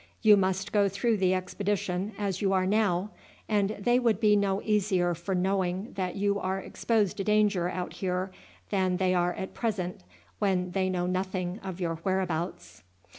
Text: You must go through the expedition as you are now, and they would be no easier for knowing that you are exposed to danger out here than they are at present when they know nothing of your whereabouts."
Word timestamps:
You 0.23 0.35
must 0.35 0.71
go 0.71 0.89
through 0.89 1.17
the 1.17 1.35
expedition 1.35 2.13
as 2.17 2.41
you 2.41 2.53
are 2.53 2.65
now, 2.65 3.11
and 3.47 3.77
they 3.79 3.99
would 3.99 4.19
be 4.19 4.35
no 4.35 4.59
easier 4.63 5.13
for 5.13 5.35
knowing 5.35 5.93
that 5.93 6.15
you 6.15 6.39
are 6.39 6.57
exposed 6.57 7.17
to 7.17 7.23
danger 7.23 7.69
out 7.69 7.93
here 7.93 8.31
than 8.71 8.97
they 8.97 9.13
are 9.13 9.33
at 9.33 9.53
present 9.53 10.01
when 10.39 10.71
they 10.71 10.89
know 10.89 11.05
nothing 11.05 11.59
of 11.59 11.79
your 11.79 11.97
whereabouts." 11.97 12.81